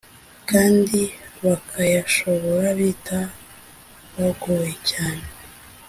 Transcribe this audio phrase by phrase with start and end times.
[0.49, 0.99] kandi
[1.45, 3.19] bakayashobora bita
[4.17, 5.25] bagoye cyane.